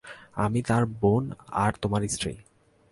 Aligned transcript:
আমি 0.35 0.61
তার 0.61 0.83
বোন 0.85 1.23
আর 1.47 1.71
তোমার 1.81 2.01
স্ত্রী। 2.07 2.33